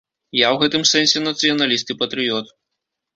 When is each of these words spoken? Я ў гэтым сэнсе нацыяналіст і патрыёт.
Я 0.37 0.47
ў 0.51 0.55
гэтым 0.61 0.85
сэнсе 0.91 1.21
нацыяналіст 1.25 1.93
і 1.95 1.97
патрыёт. 2.01 2.47